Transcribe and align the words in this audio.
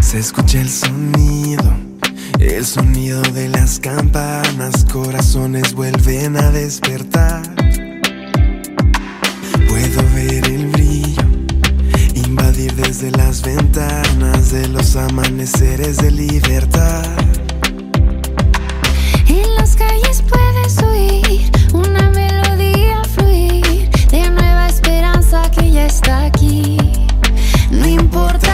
Se 0.00 0.18
escucha 0.18 0.60
el 0.60 0.70
sonido, 0.70 1.62
el 2.38 2.64
sonido 2.64 3.20
de 3.20 3.50
las 3.50 3.78
campanas, 3.78 4.86
corazones 4.86 5.74
vuelven 5.74 6.36
a 6.36 6.50
despertar. 6.50 7.59
Desde 13.00 13.16
las 13.16 13.40
ventanas 13.40 14.50
de 14.50 14.68
los 14.68 14.94
amaneceres 14.94 15.96
de 15.96 16.10
libertad. 16.10 17.02
En 19.26 19.54
las 19.54 19.74
calles 19.74 20.22
puedes 20.28 20.82
oír 20.82 21.50
una 21.72 22.10
melodía 22.10 23.02
fluir 23.04 23.88
de 24.10 24.28
nueva 24.28 24.68
esperanza 24.68 25.50
que 25.50 25.70
ya 25.70 25.86
está 25.86 26.26
aquí. 26.26 26.76
No 27.70 27.88
importa 27.88 28.49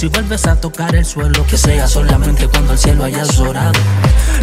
si 0.00 0.08
vuelves 0.08 0.46
a 0.46 0.56
tocar 0.58 0.94
el 0.94 1.04
suelo, 1.04 1.44
que 1.44 1.58
sea 1.58 1.86
solamente 1.86 2.48
cuando 2.48 2.72
el 2.72 2.78
cielo 2.78 3.04
haya 3.04 3.22
llorado. 3.22 3.78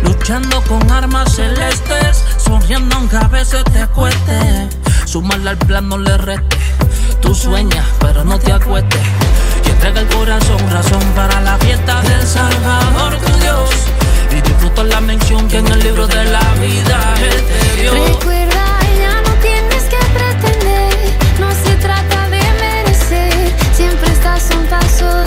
Luchando 0.04 0.62
con 0.62 0.92
armas 0.92 1.34
celestes, 1.34 2.24
sonriendo 2.38 2.96
aunque 2.96 3.18
a 3.18 3.28
veces 3.28 3.64
te 3.64 3.88
cueste. 3.88 4.70
Sumarle 5.06 5.50
al 5.50 5.58
plan 5.58 5.90
no 5.90 5.98
le 5.98 6.16
reste. 6.16 6.58
Tú 7.22 7.34
sueñas, 7.34 7.84
pero 8.00 8.24
no 8.24 8.38
te 8.38 8.52
acuestes. 8.52 9.02
Y 9.66 9.70
entrega 9.72 10.02
el 10.02 10.08
corazón, 10.10 10.60
razón 10.70 11.02
para 11.16 11.42
la 11.42 11.58
fiesta 11.58 12.04
del 12.04 12.28
Salvador, 12.28 13.18
tu 13.18 13.40
Dios. 13.40 13.70
Y 14.38 14.42
disfruta 14.42 14.84
la 14.84 15.02
mención 15.02 15.48
que 15.48 15.58
en 15.58 15.68
el 15.70 15.80
libro 15.80 16.06
de 16.06 16.24
la 16.26 16.54
vida 16.62 17.16
Él 17.20 17.44
te 17.44 17.82
dio. 17.82 17.94
Recuerda, 17.94 18.80
ya 19.00 19.22
no 19.24 19.34
tienes 19.42 19.84
que 19.86 19.98
pretender, 20.14 21.18
no 21.40 21.50
se 21.52 21.76
trata 21.78 22.30
de 22.30 22.44
merecer, 22.60 23.56
siempre 23.74 24.12
estás 24.14 24.52
un 24.52 24.68
paso 24.68 25.27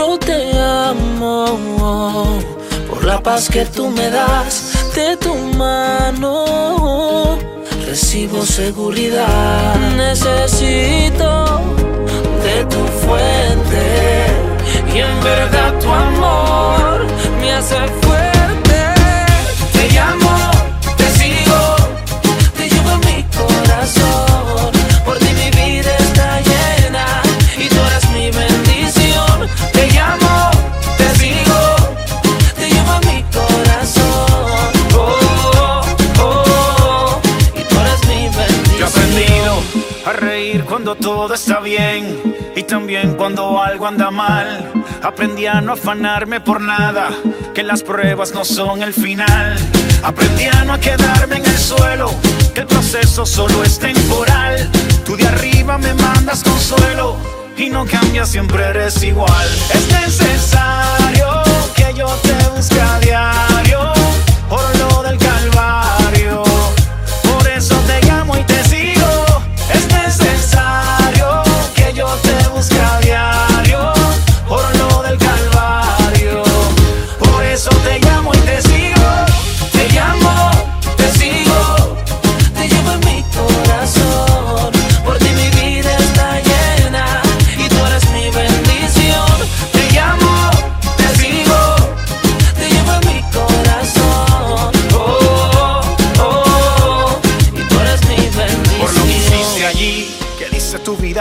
Yo 0.00 0.18
te 0.18 0.58
amo 0.58 2.38
por 2.88 3.04
la 3.04 3.22
paz 3.22 3.50
que 3.50 3.66
tú 3.66 3.90
me 3.90 4.08
das 4.08 4.94
de 4.94 5.14
tu 5.18 5.34
mano. 5.34 7.36
Recibo 7.86 8.42
seguridad, 8.46 9.76
necesito 9.98 11.60
de 12.46 12.64
tu 12.72 12.82
fuente 13.02 13.84
y 14.94 15.00
en 15.00 15.22
verdad 15.22 15.78
tu 15.78 15.92
amor 15.92 17.06
me 17.38 17.52
hace 17.52 17.76
fuerte. 18.00 18.39
Cuando 40.62 40.94
todo 40.94 41.34
está 41.34 41.60
bien 41.60 42.34
y 42.56 42.62
también 42.62 43.14
cuando 43.14 43.62
algo 43.62 43.86
anda 43.86 44.10
mal. 44.10 44.72
Aprendí 45.02 45.46
a 45.46 45.60
no 45.60 45.72
afanarme 45.72 46.40
por 46.40 46.60
nada, 46.60 47.10
que 47.54 47.62
las 47.62 47.82
pruebas 47.82 48.32
no 48.32 48.44
son 48.44 48.82
el 48.82 48.92
final. 48.92 49.56
Aprendí 50.02 50.46
a 50.46 50.64
no 50.64 50.78
quedarme 50.80 51.36
en 51.36 51.46
el 51.46 51.58
suelo, 51.58 52.10
que 52.54 52.60
el 52.60 52.66
proceso 52.66 53.24
solo 53.24 53.62
es 53.62 53.78
temporal. 53.78 54.70
Tú 55.04 55.16
de 55.16 55.26
arriba 55.26 55.78
me 55.78 55.94
mandas 55.94 56.42
consuelo 56.42 57.16
y 57.56 57.70
no 57.70 57.84
cambias, 57.86 58.30
siempre 58.30 58.64
eres 58.64 59.02
igual. 59.02 59.48
Es 59.74 59.88
necesario 59.88 61.42
que 61.74 61.94
yo 61.94 62.06
te 62.06 62.48
busque 62.56 62.80
a 62.80 62.98
diario 63.00 63.92
por 64.48 64.79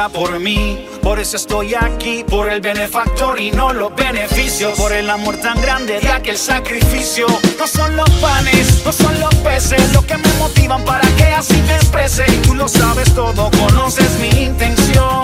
por 0.07 0.39
mí. 0.39 0.85
Por 1.01 1.19
eso 1.19 1.35
estoy 1.35 1.75
aquí, 1.75 2.23
por 2.23 2.49
el 2.49 2.61
benefactor 2.61 3.39
y 3.39 3.51
no 3.51 3.73
los 3.73 3.93
beneficios. 3.95 4.79
Por 4.79 4.93
el 4.93 5.09
amor 5.09 5.35
tan 5.37 5.59
grande 5.61 5.99
de 5.99 6.07
aquel 6.07 6.37
sacrificio. 6.37 7.27
No 7.57 7.67
son 7.67 7.97
los 7.97 8.09
panes, 8.21 8.83
no 8.85 8.93
son 8.93 9.19
los 9.19 9.33
peces, 9.35 9.91
lo 9.91 10.01
que 10.05 10.15
me 10.15 10.33
motivan 10.35 10.85
para 10.85 11.05
que 11.17 11.25
así 11.25 11.55
te 11.67 11.75
exprese. 11.75 12.23
Y 12.29 12.37
tú 12.47 12.55
lo 12.55 12.67
sabes 12.69 13.13
todo, 13.13 13.51
conoces 13.51 14.09
mi 14.19 14.43
intención. 14.43 15.23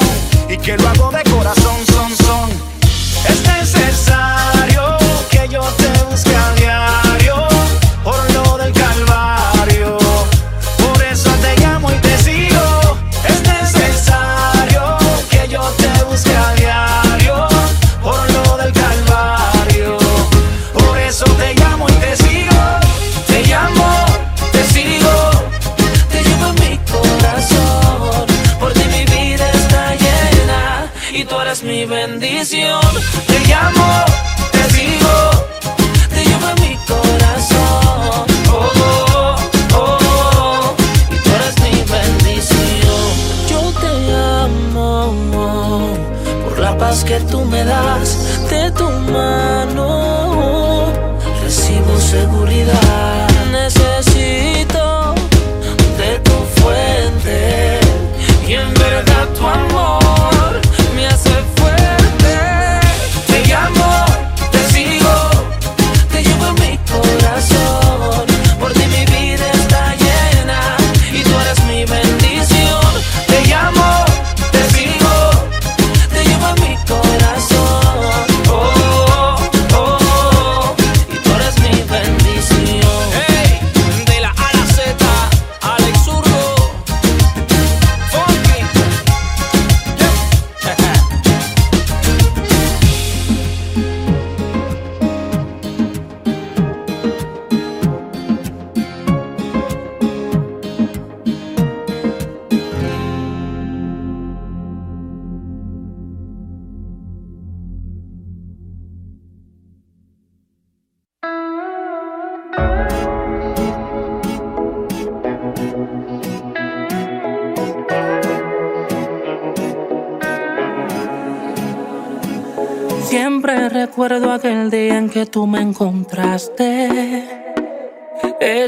Y 0.49 0.57
que 0.57 0.75
lo 0.77 0.89
hago 0.89 1.11
de 1.11 1.23
corazón, 1.31 1.77
son, 1.93 2.17
son. 2.17 2.49
Es 3.29 3.41
necesario 3.47 4.97
que 5.29 5.47
yo 5.47 5.61
te 5.61 6.03
busque 6.09 6.35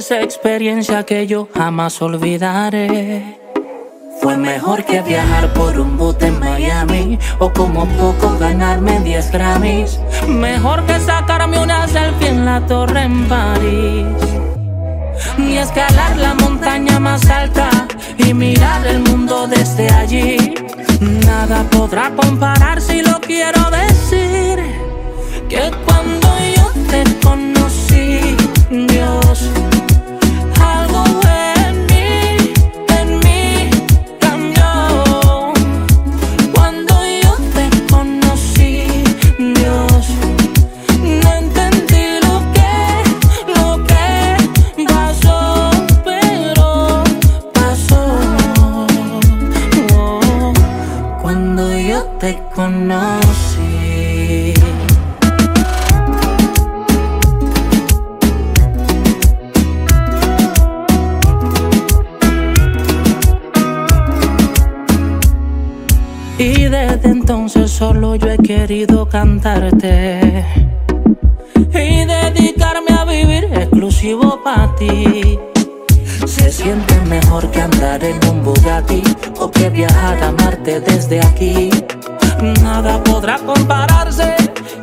Esa 0.07 0.21
experiencia 0.21 1.03
que 1.03 1.27
yo 1.27 1.49
jamás 1.53 2.01
olvidaré. 2.01 3.37
Fue 4.21 4.37
mejor 4.37 4.85
que 4.85 5.01
viajar 5.01 5.51
por 5.51 5.77
un 5.77 5.97
bote 5.97 6.27
en 6.27 6.39
Miami 6.39 7.19
o 7.39 7.51
como 7.51 7.85
poco 7.85 8.37
ganarme 8.39 9.01
10 9.01 9.31
Grammys. 9.33 9.99
Mejor 10.29 10.85
que 10.85 10.97
sacarme 11.01 11.59
una 11.59 11.89
selfie 11.89 12.29
en 12.29 12.45
la 12.45 12.65
torre 12.65 13.01
en 13.01 13.27
París. 13.27 14.05
Ni 15.37 15.57
escalar 15.57 16.15
la 16.15 16.35
montaña 16.35 17.01
más 17.01 17.29
alta 17.29 17.69
y 18.17 18.33
mirar 18.33 18.87
el 18.87 18.99
mundo 19.01 19.45
desde 19.45 19.89
allí. 19.89 20.37
Nada 21.01 21.63
podrá 21.69 22.11
comparar 22.11 22.79
si 22.79 23.01
lo 23.01 23.19
quiero 23.19 23.59
decir. 23.71 24.57
Que 25.49 25.69
cuando 25.85 26.29
yo 26.55 26.71
te 26.89 27.03
conocí, 27.21 28.37
Dios, 28.71 29.51
solo 67.77 68.15
yo 68.15 68.29
he 68.31 68.37
querido 68.39 69.07
cantarte 69.07 70.43
y 71.55 72.05
dedicarme 72.05 72.91
a 72.97 73.05
vivir 73.05 73.43
exclusivo 73.53 74.41
para 74.43 74.73
ti. 74.77 75.37
Se 76.25 76.51
siente 76.51 76.99
mejor 77.01 77.51
que 77.51 77.61
andar 77.61 78.03
en 78.03 78.17
un 78.29 78.43
Bugatti 78.43 79.03
o 79.39 79.51
que 79.51 79.69
viajar 79.69 80.23
a 80.23 80.31
Marte 80.31 80.79
desde 80.79 81.19
aquí. 81.19 81.69
Nada 82.63 83.03
podrá 83.03 83.37
compararse 83.37 84.35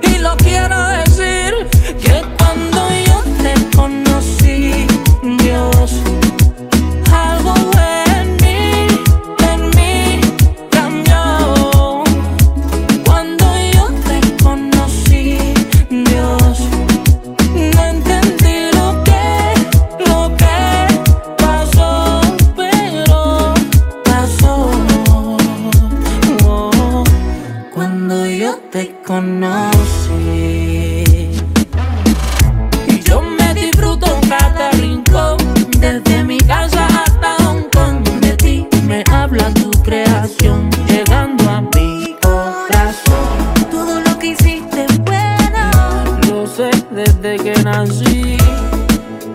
y 0.03 0.19
lo 0.19 0.37
quiero 0.37 0.79
decir 0.91 1.53
que 2.01 2.23
cuando 2.39 2.81
yo 3.09 3.19
te 3.43 3.77
conocí, 3.77 4.87
Dios, 5.43 6.01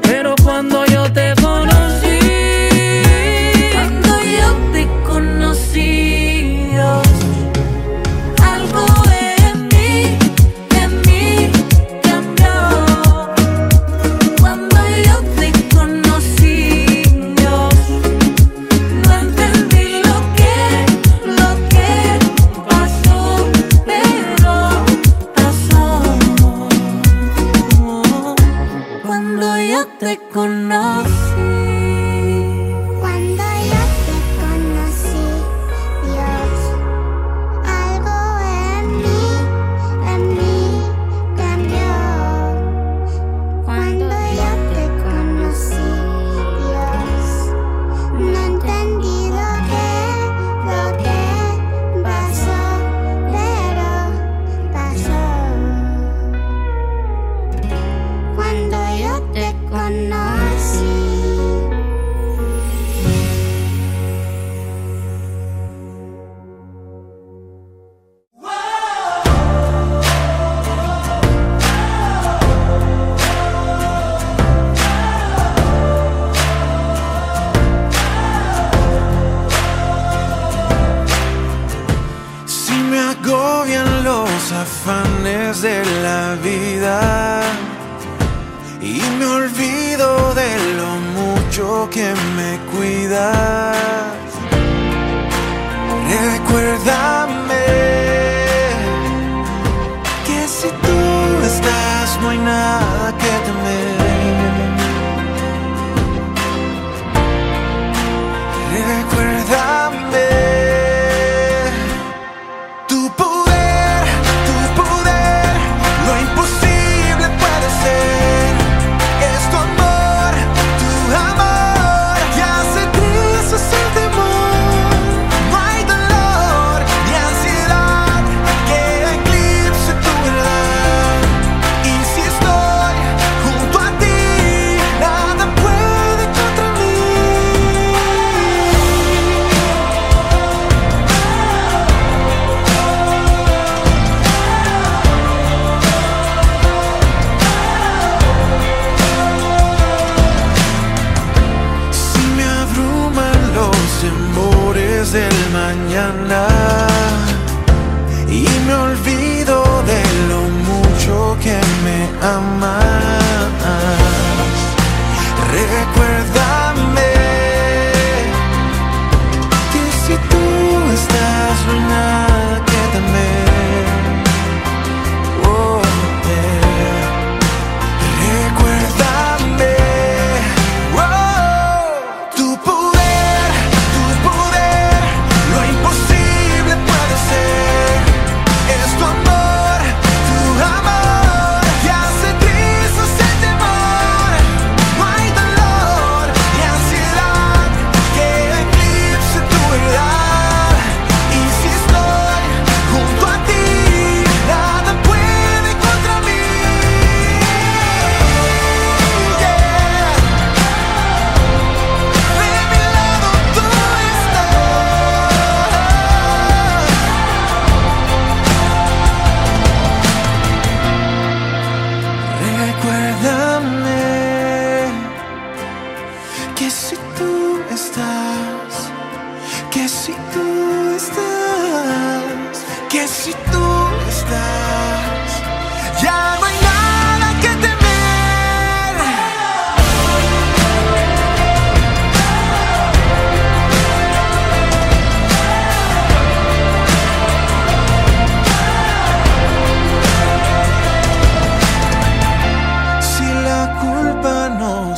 Pero 0.03 0.36
cuando 0.43 0.86
yo 0.86 1.12
te 1.12 1.33
conozco. 1.41 1.78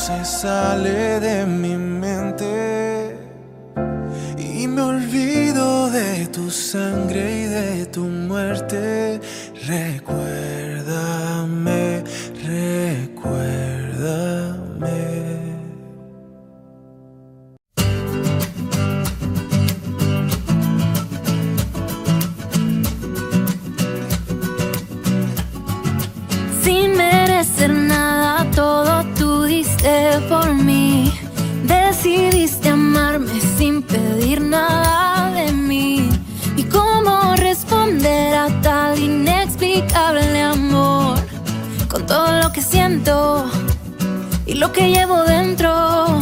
se 0.02 0.26
sale 0.26 1.20
de 1.20 1.46
mi 1.46 1.76
mente 1.78 3.16
y 4.36 4.68
me 4.68 4.82
olvido 4.82 5.92
de 5.92 6.26
tu 6.26 6.50
sangre 6.50 7.42
y 7.42 7.46
de 7.46 7.86
tu 7.86 8.06
muerte. 8.06 9.20
Recuerdo 9.68 10.51
y 44.46 44.54
lo 44.56 44.72
que 44.72 44.92
llevo 44.92 45.24
dentro. 45.24 46.20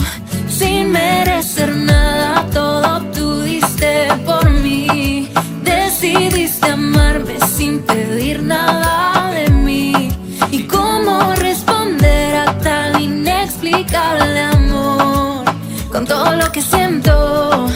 Sin 0.47 0.91
merecer 0.91 1.75
nada, 1.75 2.45
todo 2.53 3.01
tú 3.13 3.41
diste 3.41 4.07
por 4.25 4.49
mí. 4.49 5.29
Decidiste 5.63 6.71
amarme 6.71 7.37
sin 7.55 7.79
pedir 7.79 8.41
nada 8.43 9.31
de 9.31 9.49
mí. 9.49 10.09
¿Y 10.51 10.63
cómo 10.63 11.33
responder 11.35 12.37
a 12.37 12.57
tal 12.59 13.01
inexplicable 13.01 14.41
amor? 14.41 15.43
Con 15.91 16.05
todo 16.05 16.33
lo 16.35 16.49
que 16.51 16.61
siento 16.61 17.67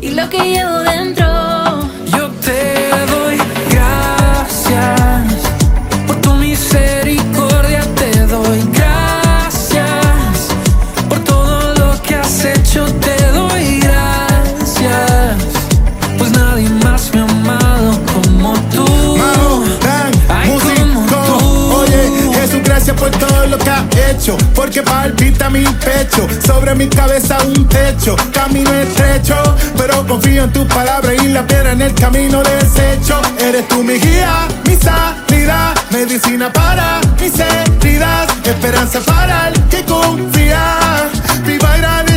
y 0.00 0.10
lo 0.10 0.28
que 0.30 0.38
llevo 0.38 0.78
dentro. 0.78 1.19
Porque 24.80 24.82
palpita 24.82 25.50
mi 25.50 25.64
pecho. 25.64 26.26
Sobre 26.46 26.74
mi 26.74 26.88
cabeza 26.88 27.38
un 27.44 27.68
techo. 27.68 28.16
Camino 28.32 28.72
estrecho. 28.72 29.36
Pero 29.76 30.06
confío 30.06 30.44
en 30.44 30.52
tu 30.52 30.66
palabra 30.66 31.14
y 31.14 31.28
la 31.28 31.46
piedra 31.46 31.72
en 31.72 31.82
el 31.82 31.94
camino 31.94 32.42
desecho. 32.42 33.20
Eres 33.38 33.66
tú 33.68 33.82
mi 33.82 33.94
guía, 33.94 34.46
mi 34.66 34.76
salida. 34.76 35.74
Medicina 35.90 36.52
para 36.52 37.00
mis 37.20 37.34
heridas. 37.38 38.28
Esperanza 38.44 39.00
para 39.00 39.48
el 39.48 39.54
que 39.68 39.84
confía. 39.84 41.08
Viva 41.44 41.72
agradecido. 41.72 42.09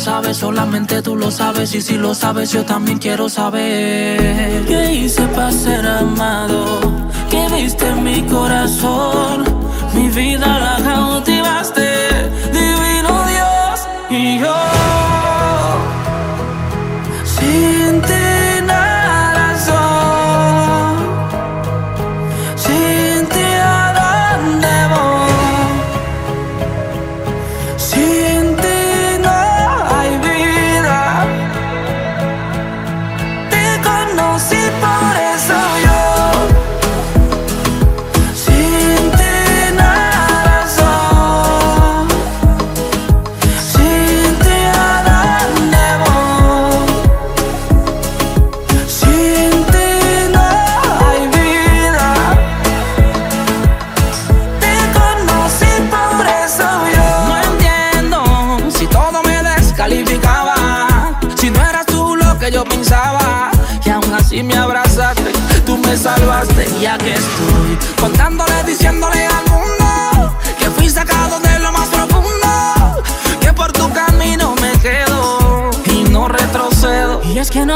Nadie 0.00 0.06
lo 0.06 0.22
sabe, 0.22 0.34
solamente 0.34 1.02
tú 1.02 1.16
lo 1.16 1.30
sabes. 1.30 1.74
Y 1.74 1.82
si 1.82 1.96
lo 1.96 2.14
sabes, 2.14 2.52
yo 2.52 2.64
también 2.64 2.98
quiero 2.98 3.28
saber. 3.28 4.64
¿Qué 4.66 4.94
hice 4.94 5.22
para 5.28 5.52
ser 5.52 5.86
amado? 5.86 6.80
¿Qué 7.30 7.46
viste 7.54 7.86
en 7.86 8.02
mi 8.02 8.22
corazón? 8.22 9.44
Mi 9.94 10.08
vida 10.08 10.46
la 10.58 10.76
cautivaste, 10.82 11.88
divino 12.52 13.12
Dios. 13.32 13.80
Y 14.10 14.38
yo 14.38 14.54
sin 17.24 18.00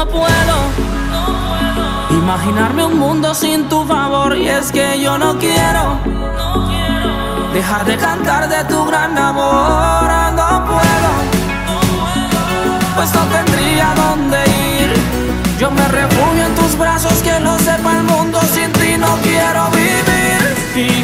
Que 0.05 0.11
no 0.11 0.19
puedo. 0.19 0.57
Imaginarme 2.11 2.85
un 2.85 2.99
mundo 2.99 3.33
sin 3.33 3.67
tu 3.69 3.85
favor 3.85 4.35
y 4.35 4.47
es 4.47 4.71
que 4.71 4.99
yo 4.99 5.17
no 5.17 5.37
quiero 5.37 5.99
dejar 7.53 7.85
de 7.85 7.97
cantar 7.97 8.49
de 8.49 8.63
tu 8.65 8.85
gran 8.85 9.17
amor, 9.17 10.09
no 10.33 10.65
puedo, 10.65 11.11
pues 12.95 13.13
no 13.13 13.21
tendría 13.21 13.93
dónde 13.95 14.37
ir. 14.81 14.93
Yo 15.59 15.71
me 15.71 15.87
refugio 15.87 16.45
en 16.45 16.55
tus 16.55 16.77
brazos, 16.77 17.13
que 17.21 17.39
lo 17.39 17.57
sepa 17.59 17.93
el 17.97 18.03
mundo, 18.03 18.39
sin 18.53 18.71
ti 18.73 18.97
no 18.97 19.17
quiero 19.23 19.69
vivir. 19.69 20.55
Y 20.75 21.03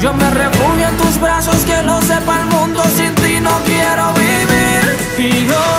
Yo 0.00 0.14
me 0.14 0.30
refugio 0.30 0.88
en 0.88 0.96
tus 0.96 1.20
brazos, 1.20 1.56
que 1.64 1.82
lo 1.82 2.00
sepa 2.02 2.40
el 2.40 2.46
mundo, 2.46 2.80
sin 2.96 3.12
ti 3.16 3.40
no 3.40 3.50
quiero 3.66 4.12
vivir. 4.14 4.96
Y 5.18 5.46
yo, 5.46 5.77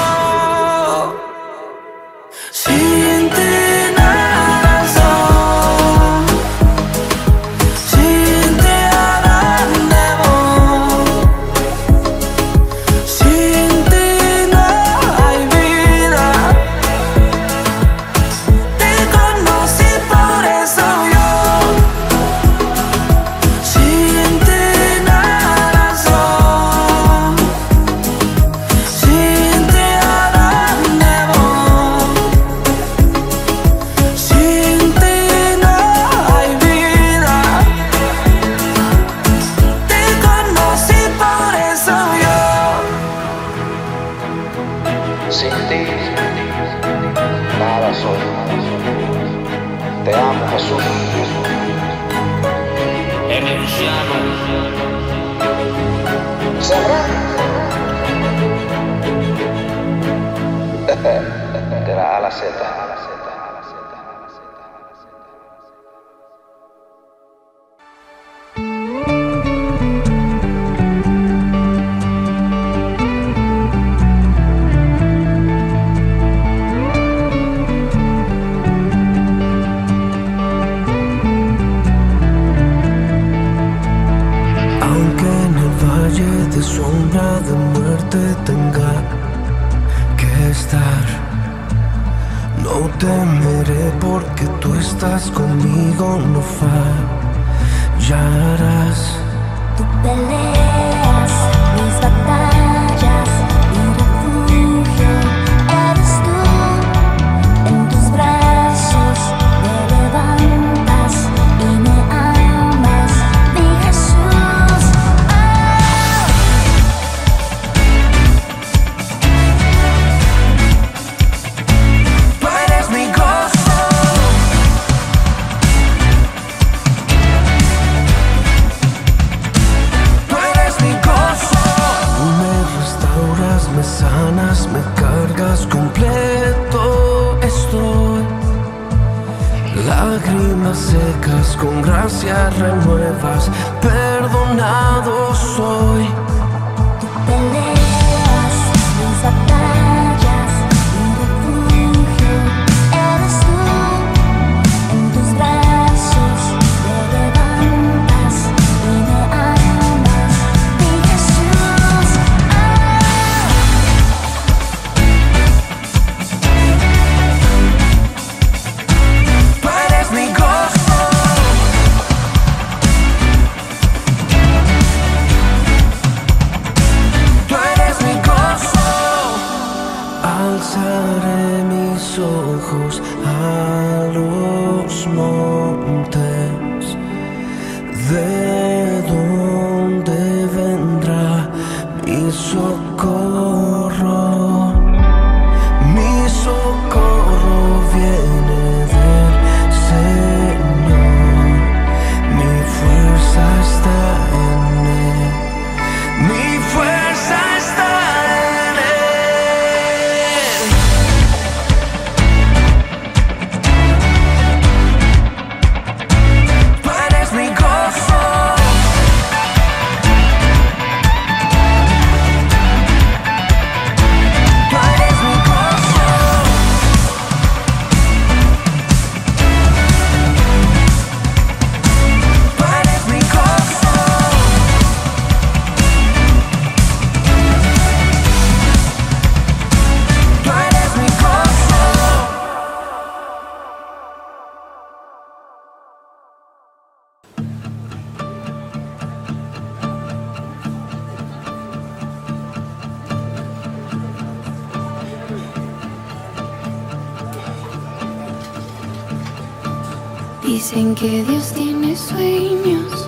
Dicen 260.60 260.94
que 260.94 261.24
Dios 261.24 261.54
tiene 261.54 261.96
sueños, 261.96 263.08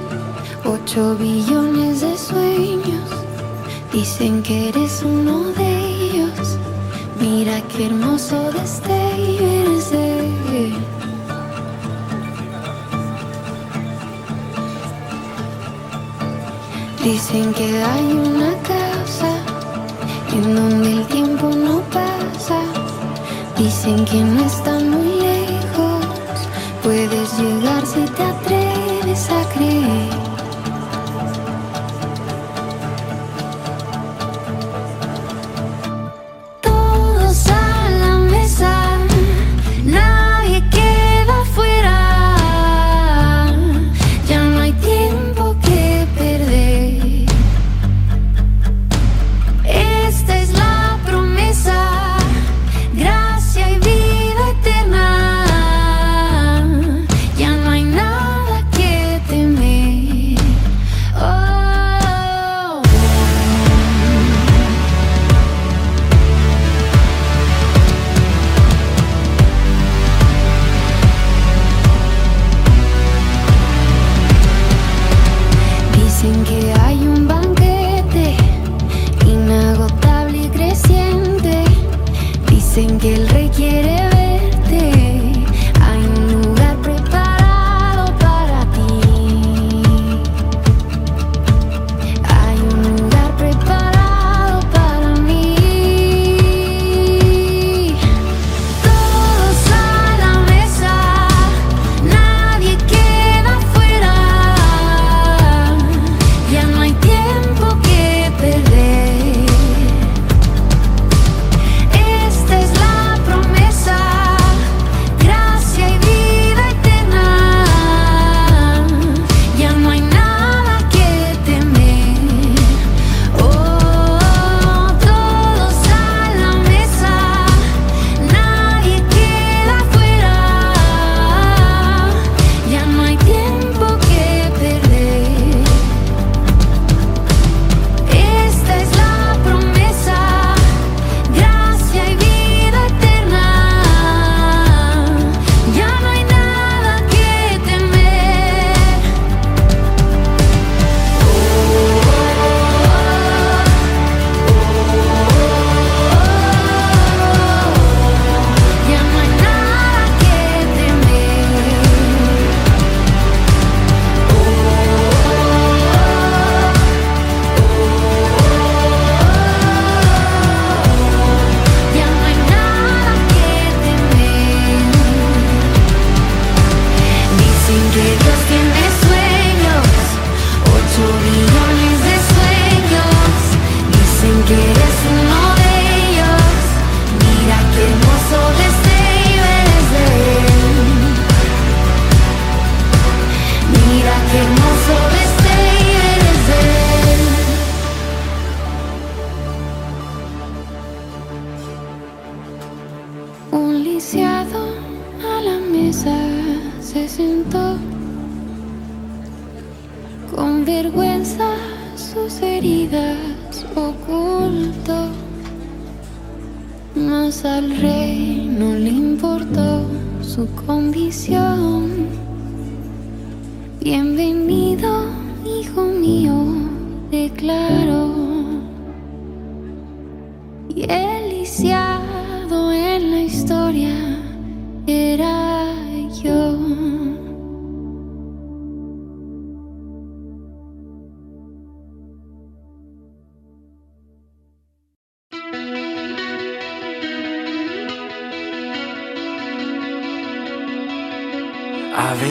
ocho 0.63 1.17
billones 1.17 1.99
de 1.99 2.17
sueños. 2.17 3.09
Dicen 3.91 4.41
que 4.41 4.69
eres 4.69 5.03
uno 5.03 5.49
de 5.57 5.85
ellos. 5.85 6.57
Mira 7.19 7.59
qué 7.67 7.87
hermoso 7.87 8.53
destello 8.53 9.43
eres. 9.43 9.91
De 9.91 10.73
Dicen 17.03 17.53
que 17.53 17.83
hay 17.83 18.13
una 18.13 18.53
casa 18.63 19.33
en 20.33 20.55
donde 20.55 20.91
el 20.93 21.05
tiempo 21.07 21.49
no 21.49 21.81
pasa. 21.91 22.61
Dicen 23.57 24.05
que 24.05 24.21
no 24.21 24.45
estamos 24.45 25.00
llegar 27.41 27.85
si 27.85 28.05
te 28.05 28.23
atreves. 28.23 28.60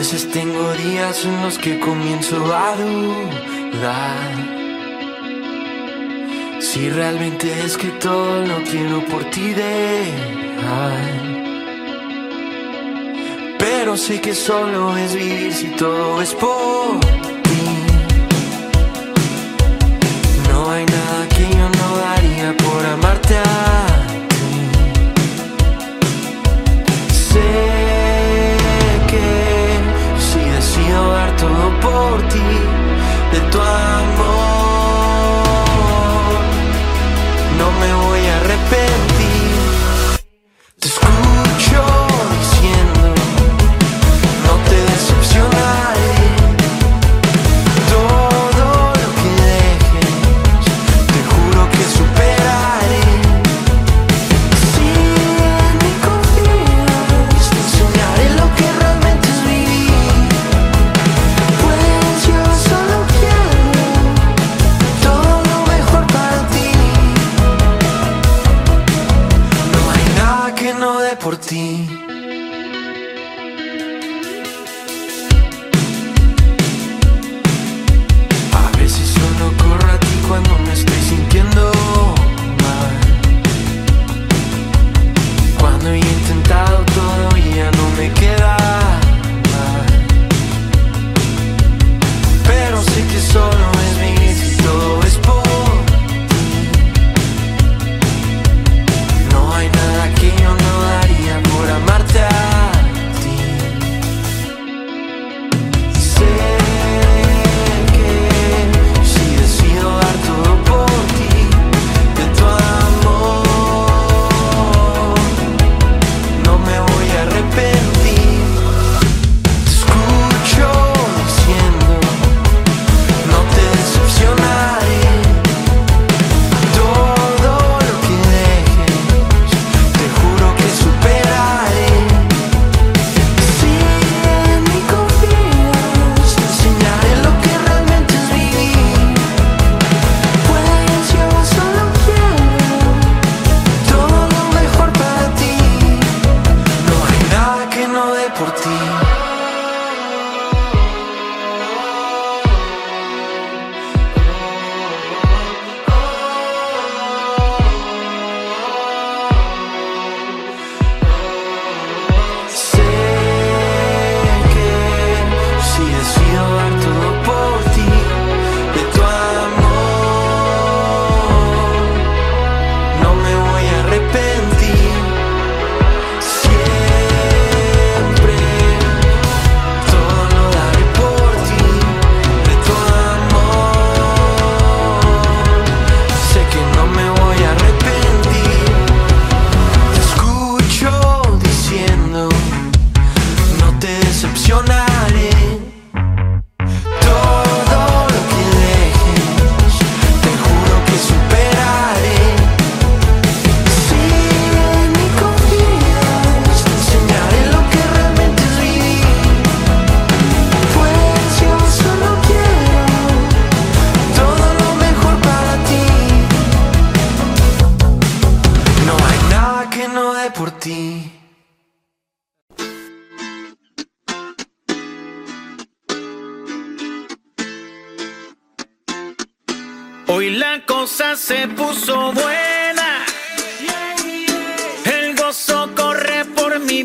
veces 0.01 0.31
tengo 0.31 0.73
días 0.73 1.25
en 1.25 1.43
los 1.43 1.59
que 1.59 1.79
comienzo 1.79 2.37
a 2.55 2.75
dudar. 2.75 4.31
Si 6.59 6.89
realmente 6.89 7.47
es 7.63 7.77
que 7.77 7.89
todo 8.05 8.43
lo 8.47 8.63
quiero 8.63 9.05
por 9.05 9.23
ti 9.25 9.53
dejar 9.53 11.03
Pero 13.59 13.95
sé 13.95 14.19
que 14.19 14.33
solo 14.33 14.97
es 14.97 15.13
vivir 15.13 15.53
si 15.53 15.67
todo 15.83 16.19
es 16.19 16.33
por 16.33 16.99
ti. 17.47 17.63
No 20.49 20.71
hay 20.71 20.85
nada 20.97 21.27
que 21.35 21.43
yo 21.57 21.67
no 21.79 21.87
daría 21.97 22.57
por 22.57 22.85
amarte. 22.87 23.37
a 23.37 23.80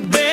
por 0.01 0.26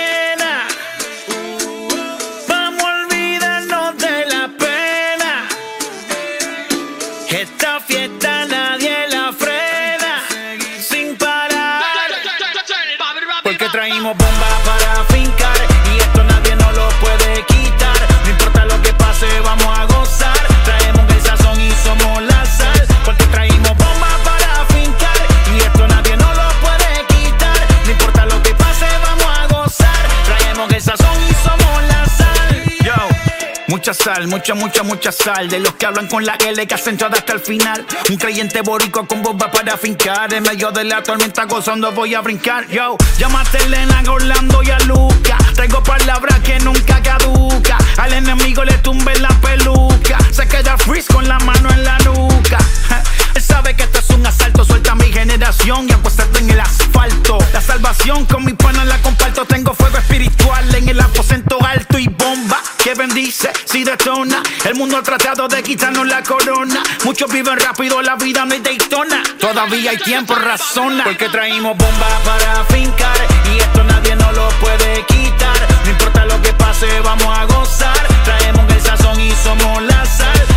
Mucha 33.93 34.05
sal, 34.05 34.27
mucha, 34.27 34.55
mucha, 34.55 34.81
mucha 34.81 35.11
sal. 35.11 35.47
De 35.49 35.59
los 35.59 35.75
que 35.75 35.85
hablan 35.85 36.07
con 36.07 36.25
la 36.25 36.33
L 36.33 36.65
que 36.65 36.73
hacen 36.73 36.97
todo 36.97 37.13
hasta 37.13 37.33
el 37.33 37.39
final. 37.39 37.85
Un 38.09 38.17
creyente 38.17 38.61
borico 38.61 39.05
con 39.05 39.21
bomba 39.21 39.51
para 39.51 39.77
fincar. 39.77 40.33
En 40.33 40.41
medio 40.41 40.71
de 40.71 40.83
la 40.83 41.03
tormenta 41.03 41.45
gozando 41.45 41.91
voy 41.91 42.15
a 42.15 42.21
brincar. 42.21 42.67
Yo, 42.69 42.97
llámate 43.19 43.59
Elena, 43.59 44.01
Orlando 44.09 44.63
y 44.63 44.71
a 44.71 44.79
Luca. 44.79 45.37
Traigo 45.53 45.83
palabras 45.83 46.39
que 46.39 46.57
nunca 46.61 47.03
caduca. 47.03 47.77
Al 47.97 48.13
enemigo 48.13 48.63
le 48.63 48.73
tumbe 48.79 49.15
la 49.19 49.29
peluca. 49.41 50.17
Se 50.31 50.47
queda 50.47 50.75
freeze 50.75 51.13
con 51.13 51.27
la 51.27 51.37
mano 51.39 51.69
en 51.69 51.83
la 51.83 51.99
nuca. 51.99 52.57
Él 53.35 53.41
sabe 53.43 53.75
que 53.75 53.83
esto 53.83 53.99
es 53.99 54.02
un 54.13 54.25
asalto. 54.25 54.63
Suelta 54.63 54.95
mi 54.95 55.11
generación 55.11 55.87
y 55.89 55.93
apuéstate 55.93 56.39
en 56.39 56.49
el 56.49 56.59
asfalto. 56.59 57.37
La 57.53 57.61
salvación 57.61 58.25
con 58.25 58.45
mi 58.45 58.53
pana 58.53 58.85
la 58.85 58.97
comparto. 59.01 59.45
Tengo 59.45 59.73
fuego 59.73 59.97
espiritual 59.97 60.75
en 60.75 60.89
el 60.89 60.99
aposento 60.99 61.57
alto 61.63 61.97
y 61.97 62.07
bomba 62.07 62.61
que 62.83 62.93
bendice 62.93 63.51
si 63.65 63.83
detona. 63.83 64.41
El 64.65 64.75
mundo 64.75 64.97
ha 64.97 65.03
tratado 65.03 65.47
de 65.47 65.63
quitarnos 65.63 66.07
la 66.07 66.23
corona. 66.23 66.81
Muchos 67.03 67.31
viven 67.31 67.59
rápido, 67.59 68.01
la 68.01 68.15
vida 68.15 68.45
no 68.45 68.53
es 68.53 68.63
Daytona. 68.63 69.23
Todavía 69.39 69.91
hay 69.91 69.97
tiempo, 69.97 70.35
razona. 70.35 71.03
Porque 71.03 71.29
traímos 71.29 71.77
bomba 71.77 72.07
para 72.25 72.63
fincar. 72.65 73.17
Y 73.53 73.59
esto 73.59 73.83
nadie 73.83 74.15
nos 74.15 74.33
lo 74.35 74.49
puede 74.59 75.05
quitar. 75.05 75.67
No 75.85 75.91
importa 75.91 76.25
lo 76.25 76.41
que 76.41 76.53
pase, 76.53 76.87
vamos 77.01 77.37
a 77.37 77.45
gozar. 77.45 78.07
Traemos 78.23 78.71
el 78.71 78.81
sazón 78.81 79.19
y 79.19 79.31
somos 79.31 79.83
la 79.83 80.05
sal. 80.05 80.52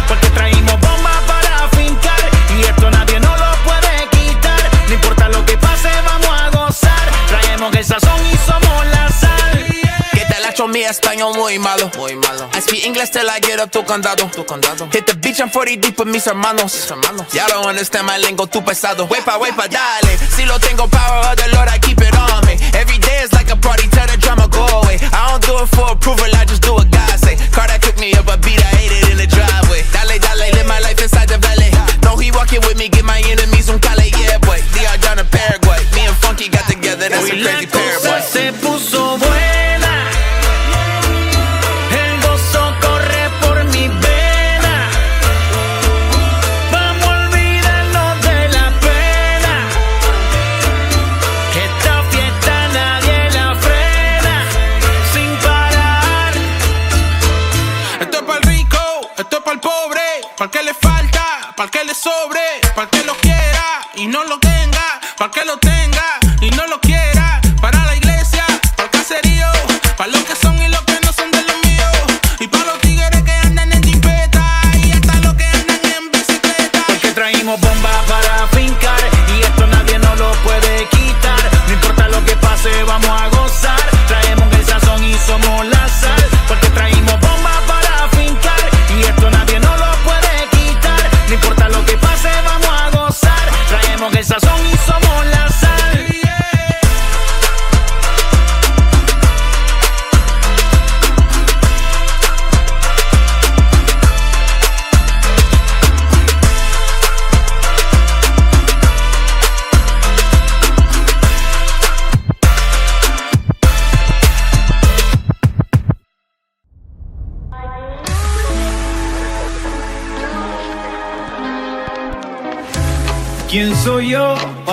Mi 10.76 10.84
español 10.84 11.34
muy 11.34 11.58
malo. 11.58 11.90
Muy 11.96 12.14
malo. 12.16 12.50
I 12.54 12.60
speak 12.60 12.84
English 12.84 13.10
till 13.10 13.24
I 13.24 13.40
get 13.40 13.60
up 13.60 13.70
tu 13.70 13.82
condado. 13.82 14.28
Tu 14.30 14.44
condado. 14.44 14.86
Hit 14.92 15.06
the 15.06 15.14
beach 15.14 15.40
and 15.40 15.50
40 15.50 15.76
deep 15.76 15.98
with 15.98 16.08
mis 16.08 16.26
hermanos. 16.26 16.74
Mis 16.74 16.90
hermanos. 16.90 17.32
Ya 17.32 17.46
don't 17.48 17.64
understand 17.64 18.06
my 18.06 18.18
lingo, 18.18 18.46
tu 18.46 18.60
pesado. 18.60 19.08
Wepa, 19.08 19.38
wepa, 19.38 19.68
dale. 19.72 20.12
Si 20.36 20.44
lo 20.44 20.58
tengo 20.58 20.86
power 20.86 21.32
of 21.32 21.36
the 21.36 21.48
Lord, 21.56 21.68
I 21.68 21.78
keep 21.78 21.98
it 21.98 22.12
on 22.14 22.44
me. 22.44 22.60
Every 22.76 22.98
day 22.98 23.24
is 23.24 23.32
like 23.32 23.48
a 23.50 23.56
party, 23.56 23.88
tell 23.88 24.06
the 24.06 24.18
drama 24.18 24.48
go 24.48 24.66
away. 24.84 25.00
I 25.16 25.32
don't 25.32 25.42
do 25.46 25.56
it 25.64 25.68
for 25.72 25.92
approval, 25.92 26.28
I 26.36 26.44
just 26.44 26.60
do 26.60 26.74
what 26.74 26.90
God 26.90 27.16
say. 27.18 27.36
Car 27.56 27.66
that 27.68 27.80
cooked 27.80 27.98
me 27.98 28.12
up 28.12 28.28
a 28.28 28.36
beat, 28.36 28.60
I 28.60 28.68
ate 28.76 28.92
it 28.92 29.08
in 29.12 29.16
the 29.16 29.28
driveway. 29.32 29.80
Dale, 29.96 30.20
dale, 30.20 30.44
live 30.52 30.68
my 30.68 30.80
life 30.84 31.00
inside 31.00 31.32
the 31.32 31.40
valley. 31.40 31.72
No, 32.04 32.20
he 32.20 32.28
walking 32.36 32.60
with 32.68 32.76
me, 32.76 32.92
get 32.92 33.04
my 33.04 33.24
enemies 33.24 33.72
un 33.72 33.80
cale, 33.80 34.04
yeah, 34.20 34.36
boy. 34.44 34.60
DR 34.76 35.00
down 35.00 35.16
in 35.16 35.26
Paraguay. 35.32 35.80
Me 35.96 36.04
and 36.04 36.16
Funky 36.20 36.52
got 36.52 36.68
together, 36.68 37.08
that's 37.08 37.24
a 37.24 37.32
crazy 37.32 37.64
pair, 37.64 37.96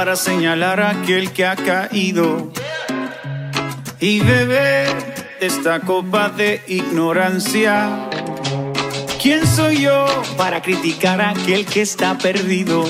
para 0.04 0.18
señalar 0.18 0.82
a 0.82 0.90
aquel 0.90 1.32
que 1.32 1.46
ha 1.46 1.56
caído 1.56 2.52
y 4.02 4.20
beber 4.20 4.90
esta 5.40 5.80
copa 5.80 6.28
de 6.28 6.62
ignorancia. 6.68 8.10
¿Quién 9.22 9.48
soy 9.48 9.84
yo 9.84 10.06
para 10.36 10.62
criticar 10.62 11.22
a 11.22 11.30
aquel 11.30 11.66
que 11.66 11.84
está 11.84 12.18
perdido? 12.18 12.84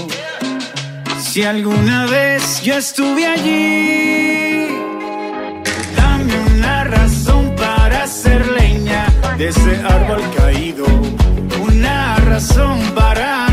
Si 1.21 1.43
alguna 1.43 2.07
vez 2.07 2.63
yo 2.63 2.79
estuve 2.79 3.27
allí, 3.27 4.69
dame 5.95 6.33
una 6.55 6.83
razón 6.83 7.53
para 7.55 8.05
hacer 8.05 8.43
leña 8.53 9.05
de 9.37 9.49
ese 9.49 9.75
árbol 9.87 10.23
caído, 10.35 10.87
una 11.61 12.15
razón 12.15 12.79
para 12.95 13.52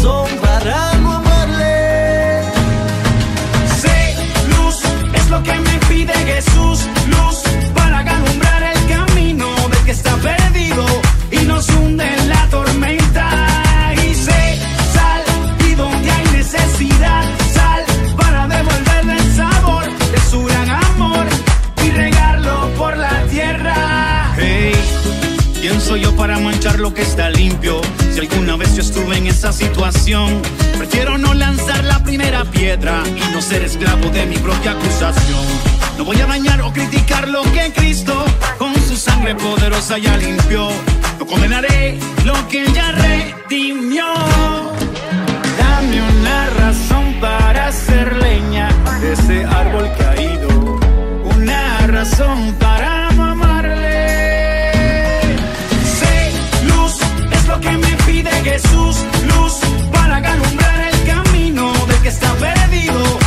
razón 0.00 0.28
para 0.40 0.94
no 0.98 1.12
amarle. 1.12 2.42
Sé, 3.80 4.16
luz, 4.48 4.76
es 5.14 5.30
lo 5.30 5.42
que 5.42 5.52
me 5.52 5.78
pide 5.88 6.14
Jesús, 6.14 6.86
luz 7.08 7.42
para 7.74 7.98
alumbrar 7.98 8.62
el 8.62 8.96
camino 8.96 9.46
del 9.68 9.84
que 9.84 9.90
está 9.90 10.16
perdido 10.16 10.84
y 11.30 11.38
nos 11.46 11.68
hunde 11.68 12.04
en 12.04 12.28
la 12.28 12.46
tormenta. 12.48 13.26
Y 14.06 14.14
sé, 14.14 14.58
sal, 14.94 15.22
y 15.68 15.74
donde 15.74 16.10
hay 16.10 16.24
necesidad, 16.32 17.24
sal 17.54 17.84
para 18.16 18.46
devolverle 18.48 19.14
el 19.14 19.36
sabor 19.36 19.84
de 19.84 20.20
su 20.30 20.44
gran 20.44 20.70
amor 20.70 21.26
y 21.84 21.90
regarlo 21.90 22.70
por 22.78 22.96
la 22.96 23.22
tierra. 23.30 24.32
Hey. 24.36 24.72
¿Quién 25.60 25.80
soy 25.80 26.00
yo 26.00 26.16
para 26.16 26.38
manchar 26.38 26.78
lo 26.78 26.94
que 26.94 27.02
está 27.02 27.28
limpio? 27.28 27.82
Alguna 28.20 28.56
vez 28.56 28.74
yo 28.74 28.82
estuve 28.82 29.16
en 29.16 29.28
esa 29.28 29.50
situación, 29.50 30.42
prefiero 30.76 31.16
no 31.16 31.32
lanzar 31.32 31.82
la 31.84 32.04
primera 32.04 32.44
piedra 32.44 33.02
y 33.06 33.32
no 33.32 33.40
ser 33.40 33.62
esclavo 33.62 34.10
de 34.10 34.26
mi 34.26 34.36
propia 34.36 34.72
acusación. 34.72 35.42
No 35.96 36.04
voy 36.04 36.20
a 36.20 36.26
dañar 36.26 36.60
o 36.60 36.70
criticar 36.70 37.28
lo 37.28 37.40
que 37.44 37.72
Cristo 37.74 38.26
con 38.58 38.74
su 38.74 38.94
sangre 38.96 39.34
poderosa 39.36 39.96
ya 39.96 40.18
limpió. 40.18 40.68
No 41.18 41.26
condenaré 41.26 41.98
lo 42.26 42.46
que 42.48 42.70
ya 42.74 42.92
redimió. 42.92 44.04
Dame 45.58 46.02
una 46.02 46.50
razón 46.50 47.14
para 47.22 47.68
hacer 47.68 48.16
leña 48.16 48.68
de 49.00 49.14
ese 49.14 49.44
árbol 49.46 49.90
caído. 49.96 50.78
Una 51.24 51.86
razón 51.86 52.54
para 52.58 53.09
Jesús. 58.42 59.04
Luz 59.28 59.60
para 59.92 60.16
alumbrar 60.16 60.80
el 60.92 61.04
camino 61.04 61.72
del 61.86 62.02
que 62.02 62.08
está 62.08 62.32
perdido 62.34 63.19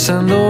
pensando 0.00 0.49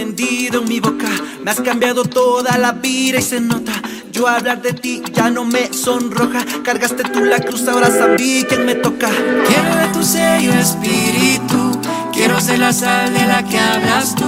encendido 0.00 0.60
en 0.60 0.68
mi 0.68 0.80
boca 0.80 1.08
Me 1.44 1.50
has 1.50 1.60
cambiado 1.60 2.04
toda 2.04 2.56
la 2.58 2.72
vida 2.72 3.18
y 3.18 3.22
se 3.22 3.40
nota 3.40 3.72
Yo 4.10 4.26
hablar 4.26 4.62
de 4.62 4.72
ti 4.72 5.02
ya 5.12 5.30
no 5.30 5.44
me 5.44 5.72
sonroja 5.72 6.44
Cargaste 6.64 7.02
tú 7.04 7.20
la 7.20 7.38
cruz, 7.40 7.68
ahora 7.68 7.88
sabí 7.90 8.44
quién 8.48 8.64
me 8.64 8.74
toca 8.74 9.08
Quiero 9.08 9.76
de 9.76 9.88
tu 9.92 10.02
sello 10.02 10.52
espíritu, 10.52 11.80
quiero 12.12 12.40
ser 12.40 12.58
la 12.60 12.72
sal 12.72 13.12
de 13.12 13.26
la 13.26 13.42
que 13.44 13.58
hablas 13.58 14.14
tú. 14.14 14.26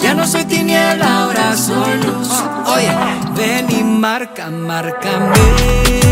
Ya 0.00 0.14
no 0.14 0.26
soy 0.26 0.44
tiniebla, 0.44 1.22
ahora 1.22 1.56
soy 1.56 2.00
luz. 2.04 2.28
Oye, 2.66 2.90
Ven 3.36 3.66
y 3.70 3.82
marca, 3.82 4.48
márcame. 4.50 6.07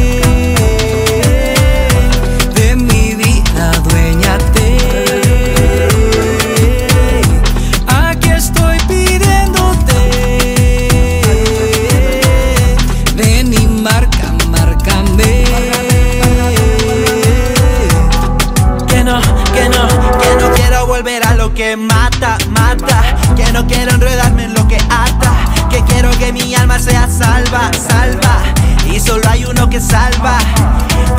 Quiero 25.89 26.11
que 26.19 26.33
mi 26.33 26.55
alma 26.55 26.79
sea 26.79 27.09
salva, 27.09 27.71
salva. 27.89 28.43
Y 28.91 29.01
solo 29.01 29.23
hay 29.29 29.45
uno 29.45 29.69
que 29.69 29.81
salva. 29.81 30.39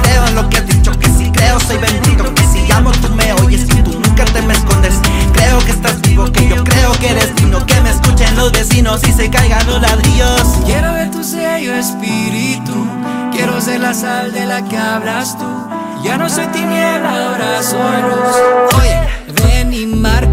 Creo 0.04 0.26
en 0.28 0.36
lo 0.36 0.50
que 0.50 0.58
has 0.58 0.68
dicho, 0.68 0.92
que 0.98 1.10
si 1.10 1.32
creo 1.32 1.60
soy 1.60 1.78
bendito 1.78 2.34
Que 2.34 2.44
si 2.44 2.66
llamo 2.68 2.92
tú 2.92 3.10
me 3.14 3.34
oyes 3.34 3.64
y 3.64 3.82
tú 3.84 4.00
nunca 4.00 4.26
te 4.26 4.42
me 4.42 4.54
escondes. 4.54 4.96
Creo 5.34 5.60
que 5.60 5.72
estás 5.72 6.02
vivo, 6.02 6.32
que 6.32 6.48
yo 6.48 6.64
creo 6.64 6.92
que 6.94 7.10
eres 7.10 7.36
digno 7.36 7.66
Que 7.66 7.80
me 7.82 7.90
escuchen 7.90 8.36
los 8.36 8.52
vecinos 8.52 9.02
y 9.08 9.12
se 9.12 9.30
caigan 9.30 9.66
los 9.68 9.82
ladrillos. 9.82 10.44
Quiero 10.66 10.94
ver 10.94 11.12
tu 11.12 11.24
sello 11.24 11.74
espíritu, 11.76 12.88
quiero 13.32 13.60
ser 13.62 13.82
la 13.82 13.94
sal 13.94 14.32
de 14.32 14.46
la 14.46 14.64
que 14.64 14.78
hablas 14.78 15.38
tú. 15.38 15.46
Ya 16.04 16.18
no 16.18 16.30
soy 16.30 16.48
tiniebla, 16.48 17.28
ahora 17.28 17.64
soy 17.64 18.02
luz. 18.02 18.80
Oye, 18.80 18.98
Ven 19.44 19.74
y 19.74 19.86
marca, 19.86 20.27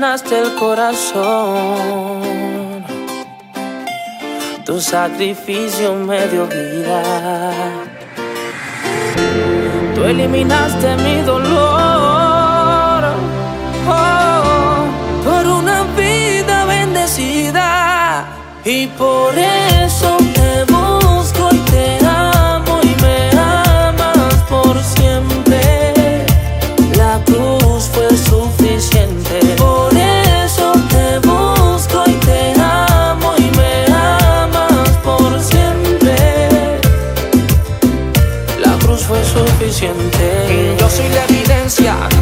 El 0.00 0.54
corazón. 0.54 2.22
Tu 4.64 4.80
sacrificio 4.80 5.92
me 5.94 6.24
dio 6.28 6.46
vida. 6.46 7.02
Tú 9.96 10.04
eliminaste 10.04 10.94
mi 10.98 11.22
dolor 11.22 13.02
oh, 13.88 14.84
por 15.24 15.46
una 15.48 15.82
vida 15.96 16.64
bendecida. 16.64 18.24
Y 18.64 18.86
por 18.86 19.36
eso 19.36 20.17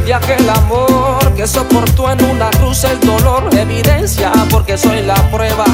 de 0.07 0.15
aquel 0.15 0.49
amor 0.49 1.35
que 1.35 1.49
soportó 1.49 2.11
en 2.11 2.25
una 2.25 2.49
cruz 2.51 2.85
el 2.85 2.99
dolor. 3.01 3.53
Evidencia 3.53 4.33
porque 4.51 4.79
soy 4.79 5.03
la 5.03 5.17
prueba 5.33 5.65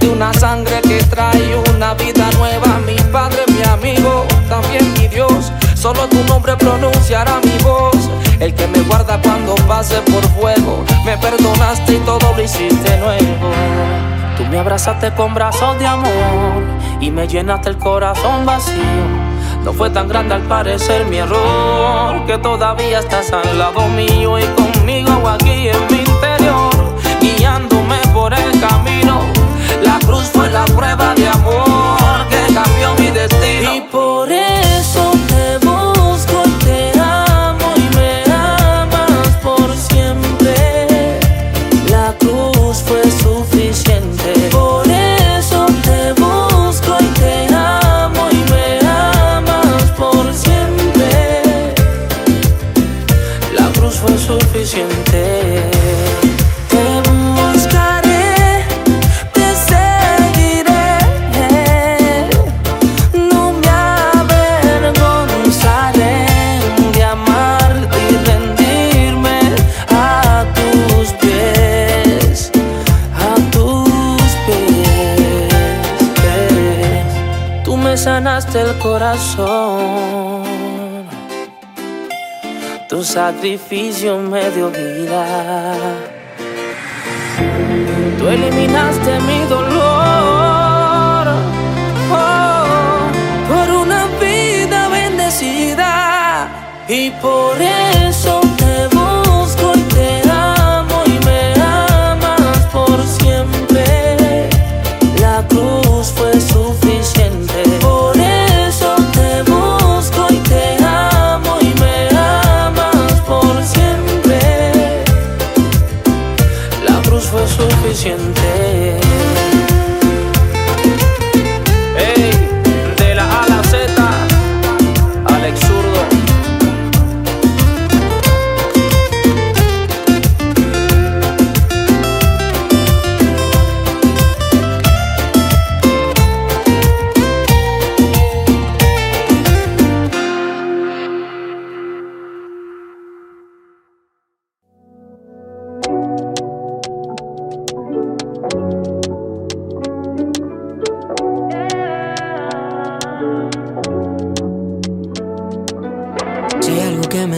de 0.00 0.08
una 0.08 0.32
sangre 0.32 0.80
que 0.80 1.04
trae 1.04 1.54
una 1.74 1.92
vida 1.94 2.30
nueva. 2.38 2.80
Mi 2.86 2.96
padre, 3.12 3.42
mi 3.48 3.62
amigo, 3.62 4.26
también 4.48 4.92
mi 4.94 5.08
Dios. 5.08 5.52
Solo 5.74 6.08
tu 6.08 6.24
nombre 6.24 6.56
pronunciará 6.56 7.38
mi 7.44 7.62
voz. 7.62 8.08
El 8.40 8.54
que 8.54 8.66
me 8.66 8.80
guarda 8.80 9.20
cuando 9.20 9.54
pase 9.66 10.00
por 10.10 10.24
fuego. 10.40 10.84
Me 11.04 11.18
perdonaste 11.18 11.94
y 11.94 11.98
todo 11.98 12.32
lo 12.34 12.42
hiciste 12.42 12.96
nuevo. 12.96 13.52
Tú 14.38 14.44
me 14.46 14.58
abrazaste 14.58 15.12
con 15.12 15.34
brazos 15.34 15.78
de 15.78 15.86
amor 15.86 16.62
y 16.98 17.10
me 17.10 17.28
llenaste 17.28 17.68
el 17.68 17.76
corazón 17.76 18.46
vacío. 18.46 19.21
No 19.64 19.72
fue 19.72 19.90
tan 19.90 20.08
grande 20.08 20.34
al 20.34 20.42
parecer 20.42 21.06
mi 21.06 21.18
error, 21.18 22.26
que 22.26 22.36
todavía 22.38 22.98
estás 22.98 23.32
al 23.32 23.58
lado 23.58 23.86
mío 23.88 24.38
y 24.38 24.42
conmigo 24.60 25.28
aquí 25.28 25.68
en 25.68 25.86
mi 25.88 25.98
interior, 25.98 26.72
guiándome 27.20 27.98
por 28.12 28.34
el 28.34 28.60
camino. 28.60 29.20
La 29.82 29.98
cruz 30.00 30.24
fue 30.32 30.50
la 30.50 30.64
prueba 30.64 31.14
de 31.14 31.28
amor 31.28 32.26
que 32.28 32.52
cambió 32.52 32.94
mi 32.98 33.10
destino. 33.10 33.70
Tu 82.88 83.02
sacrificio 83.02 84.18
me 84.18 84.50
dio 84.50 84.70
vida. 84.70 85.24
Tú 88.18 88.28
eliminaste 88.28 89.18
mi 89.20 89.44
dolor 89.48 91.26
oh, 92.12 92.64
por 93.48 93.66
una 93.82 94.06
vida 94.20 94.88
bendecida. 94.88 96.48
Y 96.86 97.10
por 97.10 97.60
eso 97.60 98.11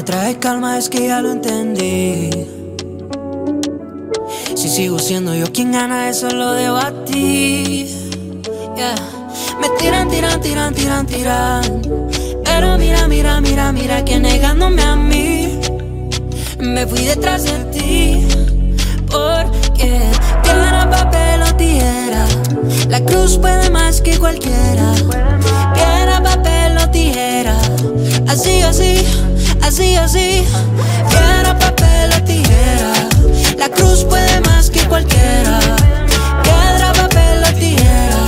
trae 0.04 0.38
calma 0.38 0.78
es 0.78 0.88
que 0.88 1.08
ya 1.08 1.20
lo 1.20 1.32
entendí. 1.32 2.30
Si 4.54 4.68
sigo 4.68 4.98
siendo 4.98 5.34
yo 5.34 5.46
quien 5.52 5.72
gana, 5.72 6.08
eso 6.08 6.28
lo 6.30 6.52
debo 6.52 6.76
a 6.76 7.04
ti. 7.04 7.86
Yeah. 8.76 8.94
Me 9.60 9.68
tiran, 9.78 10.08
tiran, 10.08 10.40
tiran, 10.40 10.74
tiran, 10.74 11.06
tiran. 11.06 11.82
Pero 12.44 12.78
mira, 12.78 13.08
mira, 13.08 13.40
mira, 13.40 13.72
mira 13.72 14.04
que 14.04 14.18
negándome 14.18 14.82
a 14.82 14.96
mí. 14.96 15.60
Me 16.58 16.86
fui 16.86 17.04
detrás 17.04 17.44
de 17.44 17.64
ti. 17.72 18.26
Porque 19.10 20.00
piedra, 20.42 20.88
papel 20.90 21.42
o 21.42 21.56
tijera. 21.56 22.26
La 22.88 23.00
cruz 23.04 23.38
puede 23.38 23.70
más 23.70 24.00
que 24.00 24.18
cualquiera. 24.18 24.92
Piedra, 25.74 26.22
papel 26.22 26.76
o 26.78 26.90
tijera. 26.90 27.56
Así, 28.28 28.62
así, 28.62 28.96
así, 29.66 29.96
así. 29.96 30.44
Piedra, 31.08 31.58
papel 31.58 32.12
o 32.16 32.22
tijera. 32.24 32.92
La 33.58 33.68
cruz 33.68 34.04
puede 34.04 34.40
más 34.42 34.70
que 34.70 34.80
cualquiera. 34.84 35.58
Piedra, 36.42 36.92
papel 36.92 37.42
o 37.44 37.52
tijera. 37.58 38.26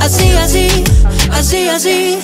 Así, 0.00 0.32
así, 0.32 0.84
así, 1.30 1.68
así. 1.68 2.18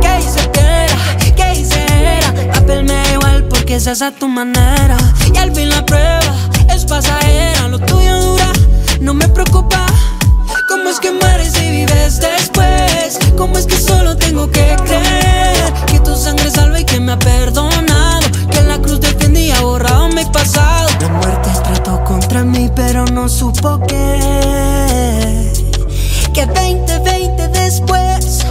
¿Qué 0.00 0.20
hice 0.20 0.48
piedra? 0.48 0.96
¿Qué 1.36 1.60
hice 1.60 1.84
era? 2.00 2.52
Papel 2.52 2.84
me 2.84 2.94
da 2.94 3.12
igual 3.12 3.44
porque 3.48 3.76
es 3.76 3.86
esa 3.86 4.10
tu 4.12 4.28
manera. 4.28 4.96
Y 5.32 5.36
al 5.38 5.52
fin 5.54 5.68
la 5.68 5.84
prueba 5.84 6.34
es 6.74 6.84
pasajera. 6.84 7.68
Lo 7.68 7.78
tuyo 7.80 8.20
dura, 8.20 8.52
no 9.00 9.14
me 9.14 9.28
preocupa. 9.28 9.86
¿Cómo 10.68 10.88
es 10.88 11.00
que 11.00 11.10
mueres 11.12 11.54
y 11.60 11.70
vives 11.70 12.20
después? 12.20 13.18
¿Cómo 13.36 13.58
es 13.58 13.66
que 13.66 13.76
solo 13.76 14.16
tengo 14.16 14.50
que 14.50 14.76
creer 14.84 15.72
que 15.86 15.98
tu 16.00 16.14
sangre 16.16 16.50
salva 16.50 16.80
y 16.80 16.84
que 16.84 17.00
me 17.00 17.12
ha 17.12 17.18
perdonado? 17.18 18.20
Que 18.50 18.62
la 18.62 18.78
cruz 18.80 19.00
defendía 19.00 19.60
borrado 19.60 20.08
mi 20.08 20.24
pasado. 20.26 20.88
La 21.00 21.08
muerte 21.08 21.50
trató 21.64 22.02
contra 22.04 22.44
mí, 22.44 22.70
pero 22.74 23.04
no 23.06 23.28
supo 23.28 23.80
que. 23.86 25.52
Que 26.32 26.46
20, 26.46 26.98
20 27.00 27.48
después 27.48 28.44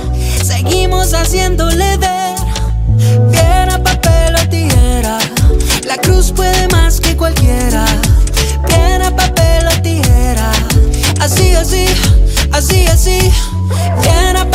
seguimos 0.43 1.13
haciéndole 1.13 1.97
ver. 1.97 2.35
Piedra, 3.31 3.81
papel 3.83 4.35
o 4.35 4.49
tijera. 4.49 5.17
La 5.85 5.97
cruz 5.97 6.31
puede 6.31 6.67
más 6.69 6.99
que 6.99 7.15
cualquiera. 7.15 7.85
Piedra, 8.67 9.15
papel 9.15 9.67
o 9.67 9.81
tijera. 9.81 10.51
Así, 11.19 11.55
así, 11.55 11.85
así, 12.51 12.85
así. 12.87 13.31
Piedra, 14.01 14.49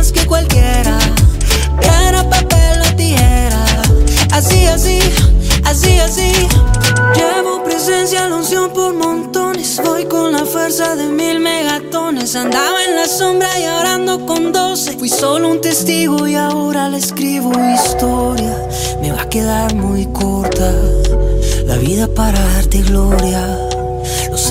más 0.00 0.12
que 0.12 0.24
cualquiera. 0.24 0.98
Piedra, 1.78 2.22
papel 2.30 2.80
o 2.80 2.96
tijera. 2.96 3.62
Así, 4.32 4.64
así, 4.66 4.98
así, 5.64 5.98
así. 5.98 6.32
Llevo 7.14 7.62
presencia, 7.64 8.26
la 8.26 8.36
unción 8.36 8.72
por 8.72 8.94
montones. 8.94 9.78
Voy 9.84 10.06
con 10.06 10.32
la 10.32 10.46
fuerza 10.46 10.96
de 10.96 11.06
mil 11.06 11.40
megatones. 11.40 12.34
Andaba 12.34 12.82
en 12.82 12.96
la 12.96 13.06
sombra 13.06 13.48
y 13.60 13.64
ahora 13.64 13.98
con 14.26 14.52
doce. 14.52 14.96
Fui 14.96 15.10
solo 15.10 15.50
un 15.50 15.60
testigo 15.60 16.26
y 16.26 16.34
ahora 16.34 16.88
le 16.88 16.96
escribo 16.96 17.52
historia. 17.74 18.56
Me 19.02 19.12
va 19.12 19.22
a 19.22 19.28
quedar 19.28 19.74
muy 19.74 20.06
corta 20.06 20.72
la 21.66 21.76
vida 21.76 22.08
para 22.08 22.40
darte 22.54 22.80
gloria. 22.80 23.69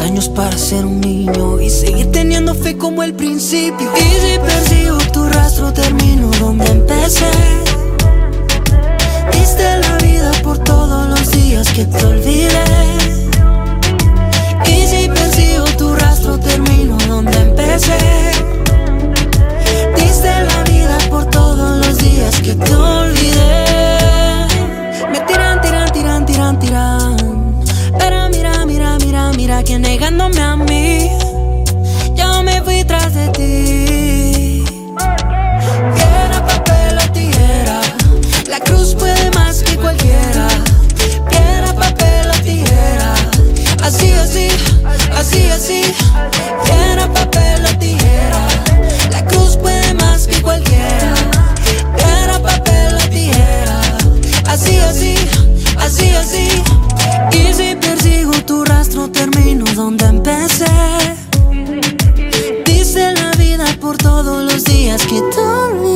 Años 0.02 0.30
para 0.30 0.58
ser 0.58 0.86
un 0.86 1.02
niño 1.02 1.60
y 1.60 1.70
seguir 1.70 2.12
teniendo 2.12 2.56
fe 2.56 2.78
como 2.78 3.04
el 3.04 3.14
principio. 3.14 3.92
Y 3.96 4.00
si 4.00 4.40
persigo 4.40 4.98
tu 5.12 5.28
rastro, 5.28 5.72
termino 5.74 6.32
donde 6.40 6.66
empecé. 6.66 7.30
Diste 9.34 9.78
la 9.78 9.98
vida 9.98 10.32
por 10.42 10.58
todos 10.60 11.10
los 11.10 11.32
días 11.32 11.68
que 11.74 11.86
te 11.86 12.06
olvidé. 12.06 12.64
Y 14.66 14.88
si 14.88 15.10
persigo 15.10 15.66
tu 15.78 15.94
rastro, 15.94 16.40
termino 16.40 16.98
donde 17.08 17.38
empecé. 17.38 18.32
Diste 19.96 20.30
la 20.30 20.64
vida 20.64 20.98
por 21.10 21.26
todos 21.26 21.86
los 21.86 21.98
días 21.98 22.40
que 22.42 22.56
te 22.56 22.74
olvidé. 22.74 23.69
Negándome 29.78 30.42
a 30.42 30.56
mí. 30.56 31.12
Yo 32.16 32.42
me 32.42 32.62
fui 32.64 32.84
tras 32.86 33.14
de 33.14 33.28
ti. 33.30 34.64
Piedra, 35.96 36.46
papel 36.48 36.98
o 36.98 37.12
tijera. 37.12 37.82
La 38.48 38.60
cruz 38.60 38.96
puede 38.96 39.30
más 39.32 39.62
que 39.62 39.76
cualquiera. 39.76 40.48
Piedra, 41.30 41.74
papel 41.74 42.32
o 42.32 42.42
tijera. 42.42 43.14
Así, 43.84 44.12
así, 44.12 44.48
así, 45.16 45.50
así. 45.50 45.82
Piedra, 46.64 47.08
papel 47.14 47.39
donde 59.80 60.08
empecé. 60.08 60.66
Dice 62.66 63.14
la 63.14 63.32
vida 63.38 63.66
por 63.80 63.98
todos 63.98 64.44
los 64.44 64.66
días 64.66 65.02
que 65.08 65.22
te 65.22 65.89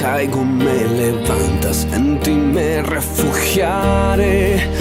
caigo 0.00 0.42
me 0.42 0.84
levantas, 0.86 1.86
en 1.92 2.18
ti 2.20 2.30
me 2.30 2.82
refugiaré. 2.82 4.79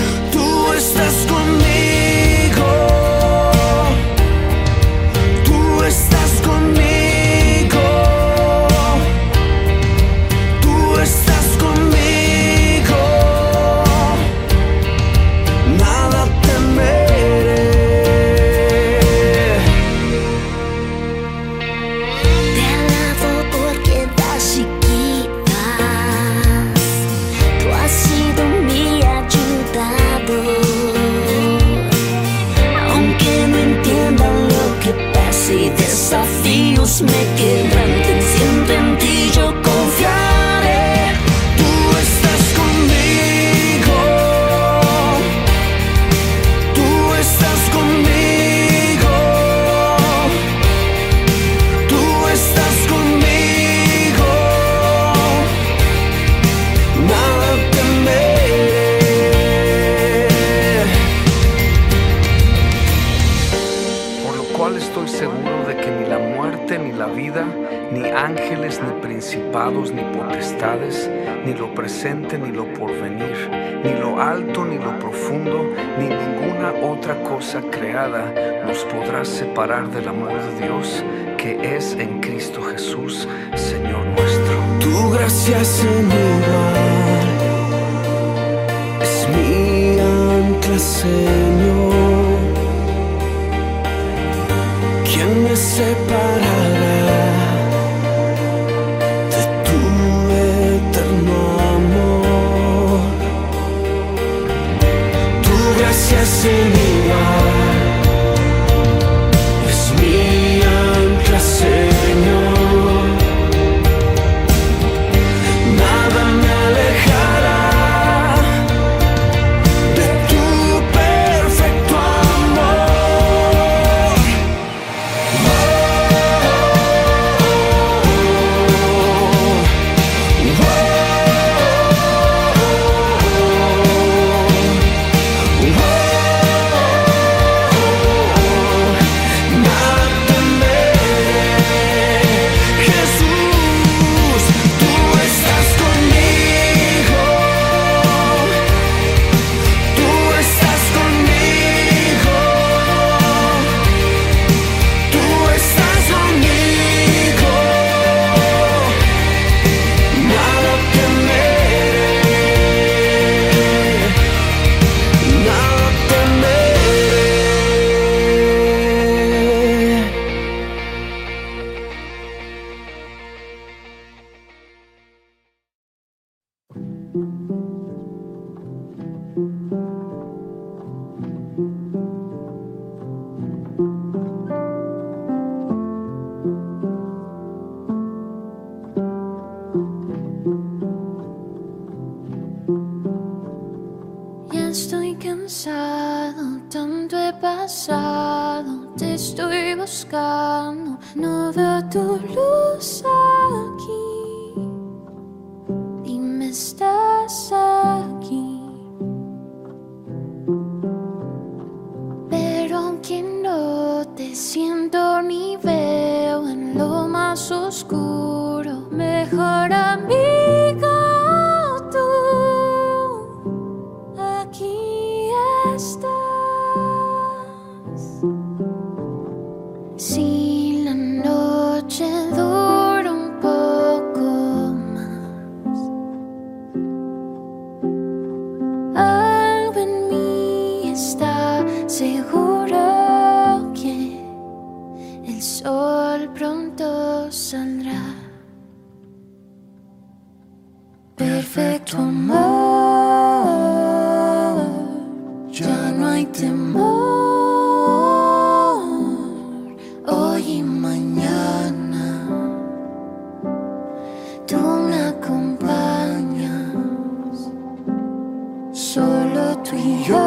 le 269.35 269.55
tuyau 269.63 270.19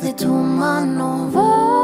de 0.00 0.10
tu 0.12 0.28
mano 0.28 1.28
va. 1.32 1.77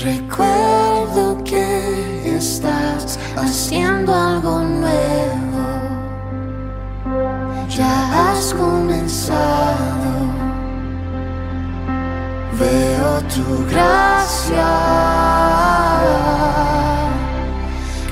Recuerdo 0.00 1.44
que 1.44 2.36
estás 2.36 3.18
haciendo 3.36 4.14
algo 4.14 4.60
nuevo. 4.60 5.62
Ya 7.68 8.30
has 8.30 8.54
comenzado. 8.54 10.12
Veo 12.58 13.20
tu 13.34 13.66
gracia. 13.70 14.70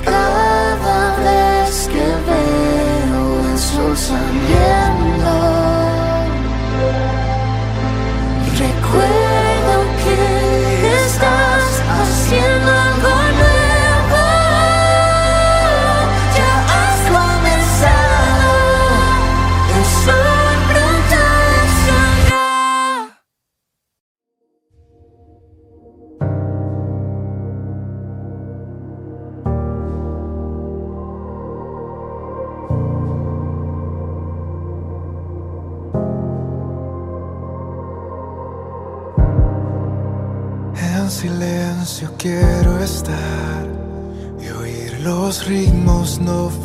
Cada 0.05 1.15
vez 1.17 1.87
que 1.87 2.05
veo 2.29 3.51
el 3.51 3.57
sol 3.57 3.97
saliendo. 3.97 4.80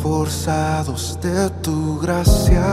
forzados 0.07 1.19
de 1.21 1.49
tu 1.61 1.99
gracia. 1.99 2.67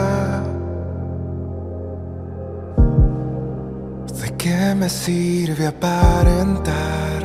¿De 4.20 4.28
qué 4.36 4.74
me 4.80 4.88
sirve 4.88 5.66
aparentar 5.66 7.20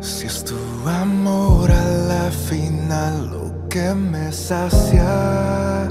si 0.00 0.26
es 0.26 0.44
tu 0.44 0.60
amor 1.04 1.70
a 1.70 1.84
la 2.12 2.30
final 2.48 3.30
lo 3.30 3.68
que 3.68 3.94
me 3.94 4.30
sacia? 4.30 5.86